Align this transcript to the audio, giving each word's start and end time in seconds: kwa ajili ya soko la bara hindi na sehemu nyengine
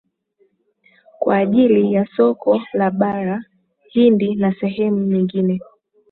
kwa 1.19 1.37
ajili 1.37 1.93
ya 1.93 2.05
soko 2.17 2.61
la 2.73 2.91
bara 2.91 3.43
hindi 3.91 4.35
na 4.35 4.55
sehemu 4.59 5.03
nyengine 5.05 5.61